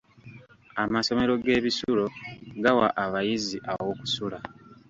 [0.83, 2.05] Amasomero g'ebisulo
[2.63, 4.39] gawa abayizi aw'okusula.